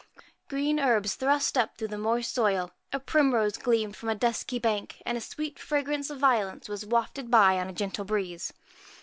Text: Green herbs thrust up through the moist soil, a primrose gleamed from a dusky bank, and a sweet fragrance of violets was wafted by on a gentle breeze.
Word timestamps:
Green 0.47 0.79
herbs 0.79 1.13
thrust 1.13 1.55
up 1.59 1.77
through 1.77 1.89
the 1.89 1.95
moist 1.99 2.33
soil, 2.33 2.71
a 2.91 2.99
primrose 2.99 3.55
gleamed 3.55 3.95
from 3.95 4.09
a 4.09 4.15
dusky 4.15 4.57
bank, 4.57 4.99
and 5.05 5.15
a 5.15 5.21
sweet 5.21 5.59
fragrance 5.59 6.09
of 6.09 6.17
violets 6.17 6.67
was 6.67 6.83
wafted 6.87 7.29
by 7.29 7.59
on 7.59 7.69
a 7.69 7.73
gentle 7.73 8.03
breeze. 8.05 8.51